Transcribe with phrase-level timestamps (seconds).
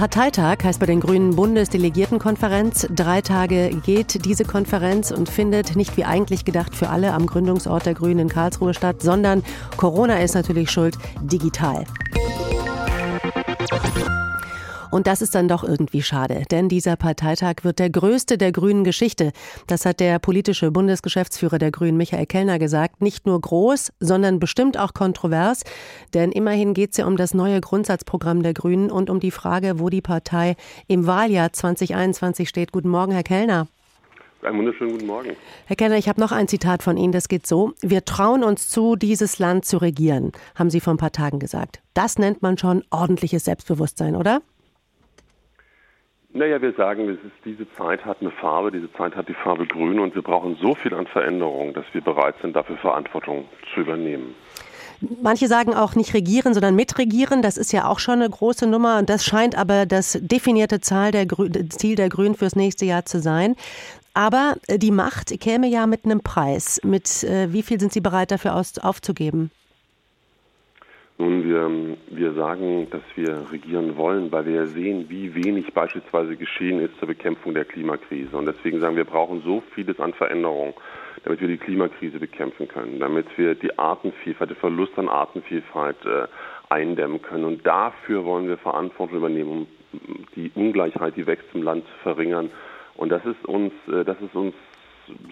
[0.00, 2.88] Parteitag heißt bei den Grünen Bundesdelegiertenkonferenz.
[2.88, 7.84] Drei Tage geht diese Konferenz und findet nicht wie eigentlich gedacht für alle am Gründungsort
[7.84, 9.42] der Grünen in Karlsruhe statt, sondern
[9.76, 11.84] Corona ist natürlich schuld, digital.
[14.90, 18.82] Und das ist dann doch irgendwie schade, denn dieser Parteitag wird der größte der grünen
[18.82, 19.30] Geschichte.
[19.68, 23.00] Das hat der politische Bundesgeschäftsführer der Grünen, Michael Kellner, gesagt.
[23.00, 25.62] Nicht nur groß, sondern bestimmt auch kontrovers.
[26.12, 29.78] Denn immerhin geht es ja um das neue Grundsatzprogramm der Grünen und um die Frage,
[29.78, 30.56] wo die Partei
[30.88, 32.72] im Wahljahr 2021 steht.
[32.72, 33.68] Guten Morgen, Herr Kellner.
[34.42, 35.36] Einen wunderschönen guten Morgen.
[35.66, 37.74] Herr Kellner, ich habe noch ein Zitat von Ihnen, das geht so.
[37.82, 41.80] Wir trauen uns zu, dieses Land zu regieren, haben Sie vor ein paar Tagen gesagt.
[41.92, 44.40] Das nennt man schon ordentliches Selbstbewusstsein, oder?
[46.32, 49.98] Naja, wir sagen, ist, diese Zeit hat eine Farbe, diese Zeit hat die Farbe Grün
[49.98, 54.34] und wir brauchen so viel an Veränderung, dass wir bereit sind, dafür Verantwortung zu übernehmen.
[55.22, 57.40] Manche sagen auch nicht regieren, sondern mitregieren.
[57.42, 58.98] Das ist ja auch schon eine große Nummer.
[58.98, 61.26] Und das scheint aber das definierte Zahl der
[61.70, 63.56] Ziel der Grünen fürs nächste Jahr zu sein.
[64.12, 66.80] Aber äh, die Macht käme ja mit einem Preis.
[66.84, 69.50] Mit äh, wie viel sind Sie bereit dafür aufzugeben?
[71.20, 76.80] Nun, wir, wir sagen, dass wir regieren wollen, weil wir sehen, wie wenig beispielsweise geschehen
[76.80, 78.34] ist zur Bekämpfung der Klimakrise.
[78.34, 80.72] Und deswegen sagen wir, wir brauchen so vieles an Veränderung,
[81.24, 86.26] damit wir die Klimakrise bekämpfen können, damit wir die Artenvielfalt, den Verlust an Artenvielfalt äh,
[86.70, 87.44] eindämmen können.
[87.44, 89.66] Und dafür wollen wir Verantwortung übernehmen, um
[90.36, 92.50] die Ungleichheit, die wächst im Land, zu verringern.
[92.96, 94.54] Und das ist uns, äh, das ist uns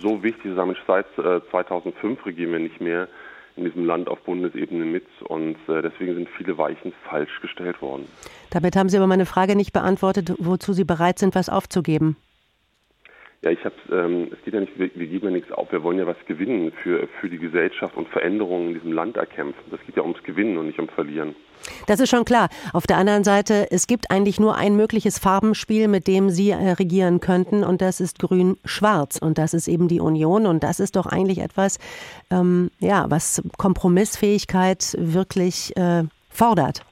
[0.00, 0.50] so wichtig.
[0.84, 3.06] Seit äh, 2005 regieren wir nicht mehr
[3.56, 8.06] in diesem Land auf Bundesebene mit und äh, deswegen sind viele Weichen falsch gestellt worden.
[8.50, 12.16] Damit haben Sie aber meine Frage nicht beantwortet, wozu Sie bereit sind, was aufzugeben.
[13.42, 15.82] Ja, ich habe ähm, es geht ja nicht, wir, wir, geben ja nichts auf, wir
[15.82, 19.62] wollen ja was gewinnen für, für die Gesellschaft und Veränderungen in diesem Land erkämpfen.
[19.70, 21.36] Das geht ja ums Gewinnen und nicht um Verlieren.
[21.86, 22.48] Das ist schon klar.
[22.72, 26.72] Auf der anderen Seite, es gibt eigentlich nur ein mögliches Farbenspiel, mit dem Sie äh,
[26.72, 29.18] regieren könnten, und das ist Grün-Schwarz.
[29.18, 30.46] Und das ist eben die Union.
[30.46, 31.78] Und das ist doch eigentlich etwas,
[32.30, 36.85] ähm, ja, was Kompromissfähigkeit wirklich äh, fordert.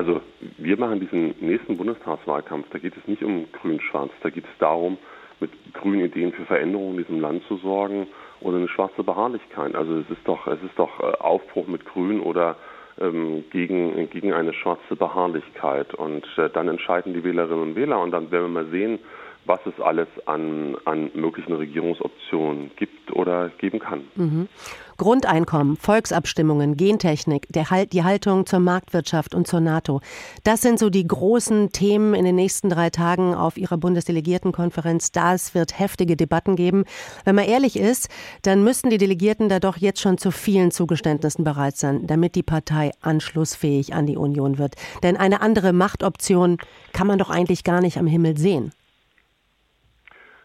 [0.00, 0.22] Also
[0.56, 4.96] wir machen diesen nächsten Bundestagswahlkampf, da geht es nicht um Grün-Schwarz, da geht es darum,
[5.40, 8.06] mit grünen Ideen für Veränderungen in diesem Land zu sorgen
[8.40, 9.74] oder eine schwarze Beharrlichkeit.
[9.74, 12.56] Also es ist doch, es ist doch äh, Aufbruch mit Grün oder
[12.98, 15.92] ähm, gegen, gegen eine schwarze Beharrlichkeit.
[15.92, 19.00] Und äh, dann entscheiden die Wählerinnen und Wähler und dann werden wir mal sehen,
[19.44, 24.02] was es alles an, an möglichen Regierungsoptionen gibt oder geben kann.
[24.14, 24.48] Mhm.
[24.96, 30.02] Grundeinkommen, Volksabstimmungen, Gentechnik, halt, die Haltung zur Marktwirtschaft und zur NATO.
[30.44, 35.10] Das sind so die großen Themen in den nächsten drei Tagen auf Ihrer Bundesdelegiertenkonferenz.
[35.10, 36.84] Das wird heftige Debatten geben.
[37.24, 38.10] Wenn man ehrlich ist,
[38.42, 42.42] dann müssten die Delegierten da doch jetzt schon zu vielen Zugeständnissen bereit sein, damit die
[42.42, 44.74] Partei anschlussfähig an die Union wird.
[45.02, 46.58] Denn eine andere Machtoption
[46.92, 48.72] kann man doch eigentlich gar nicht am Himmel sehen.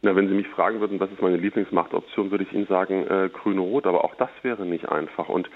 [0.00, 3.30] Na, wenn Sie mich fragen würden, was ist meine Lieblingsmachtoption, würde ich Ihnen sagen, äh,
[3.30, 5.28] grün-rot, aber auch das wäre nicht einfach.
[5.28, 5.50] Und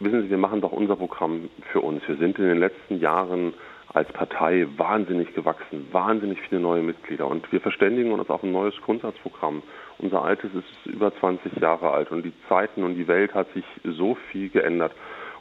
[0.00, 2.02] wissen Sie, wir machen doch unser Programm für uns.
[2.08, 3.54] Wir sind in den letzten Jahren
[3.94, 8.74] als Partei wahnsinnig gewachsen, wahnsinnig viele neue Mitglieder und wir verständigen uns auf ein neues
[8.82, 9.62] Grundsatzprogramm.
[9.98, 13.64] Unser altes ist über 20 Jahre alt und die Zeiten und die Welt hat sich
[13.84, 14.92] so viel geändert.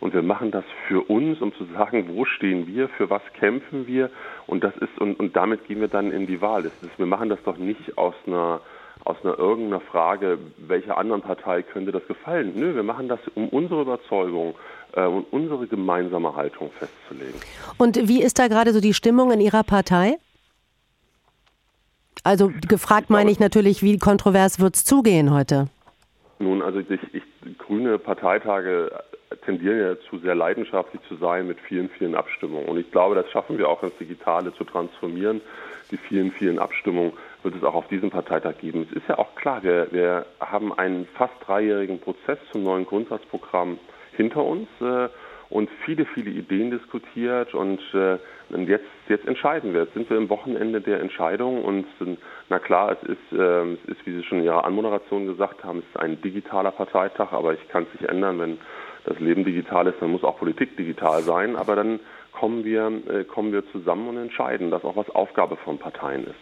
[0.04, 3.88] Und wir machen das für uns, um zu sagen, wo stehen wir, für was kämpfen
[3.88, 4.10] wir.
[4.48, 6.64] Und das ist, und, und damit gehen wir dann in die Wahl.
[6.64, 8.60] Das ist, wir machen das doch nicht aus einer
[9.06, 12.52] aus einer irgendeiner Frage, welcher anderen Partei könnte das gefallen.
[12.56, 14.56] Nö, wir machen das, um unsere Überzeugung
[14.94, 17.40] äh, und unsere gemeinsame Haltung festzulegen.
[17.78, 20.18] Und wie ist da gerade so die Stimmung in Ihrer Partei?
[22.24, 25.68] Also gefragt meine ich natürlich, wie kontrovers wird es zugehen heute?
[26.40, 28.92] Nun, also ich, ich, grüne Parteitage
[29.46, 32.68] tendieren ja zu sehr leidenschaftlich zu sein mit vielen, vielen Abstimmungen.
[32.68, 35.42] Und ich glaube, das schaffen wir auch ins Digitale zu transformieren.
[35.92, 38.88] Die vielen, vielen Abstimmungen wird es auch auf diesem Parteitag geben.
[38.90, 43.80] Es ist ja auch klar, wir, wir haben einen fast dreijährigen Prozess zum neuen Grundsatzprogramm
[44.16, 45.10] hinter uns äh,
[45.54, 48.18] und viele, viele Ideen diskutiert und, äh,
[48.66, 49.84] jetzt, jetzt entscheiden wir.
[49.84, 51.86] Jetzt sind wir im Wochenende der Entscheidung und
[52.50, 55.80] na klar, es ist, äh, es ist, wie Sie schon in Ihrer Anmoderation gesagt haben,
[55.80, 58.58] es ist ein digitaler Parteitag, aber ich kann es nicht ändern, wenn
[59.06, 61.56] das Leben digital ist, dann muss auch Politik digital sein.
[61.56, 62.00] Aber dann
[62.32, 66.36] kommen wir, äh, kommen wir zusammen und entscheiden, dass auch was Aufgabe von Parteien ist.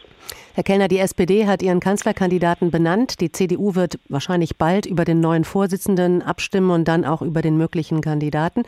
[0.55, 3.21] Herr Kellner, die SPD hat ihren Kanzlerkandidaten benannt.
[3.21, 7.57] Die CDU wird wahrscheinlich bald über den neuen Vorsitzenden abstimmen und dann auch über den
[7.57, 8.63] möglichen Kandidaten.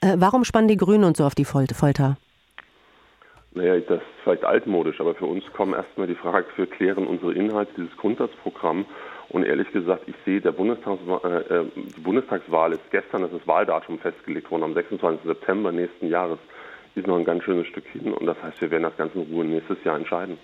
[0.00, 2.16] Äh, warum spannen die Grünen uns so auf die Folter?
[3.54, 7.34] Naja, das ist vielleicht altmodisch, aber für uns kommen erstmal die Frage, wir klären unsere
[7.34, 8.84] Inhalte, dieses Grundsatzprogramm
[9.30, 13.98] und ehrlich gesagt, ich sehe, der Bundestagswahl, äh, die Bundestagswahl ist gestern, das ist Wahldatum
[13.98, 15.26] festgelegt worden, am 26.
[15.26, 16.38] September nächsten Jahres.
[16.94, 19.32] ist noch ein ganz schönes Stück hin und das heißt, wir werden das Ganze in
[19.32, 20.38] Ruhe nächstes Jahr entscheiden.